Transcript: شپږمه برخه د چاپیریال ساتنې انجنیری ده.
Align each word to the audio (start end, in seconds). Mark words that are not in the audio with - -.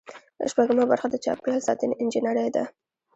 شپږمه 0.51 0.83
برخه 0.91 1.07
د 1.11 1.15
چاپیریال 1.25 1.59
ساتنې 1.67 1.95
انجنیری 2.01 2.49
ده. 2.55 2.63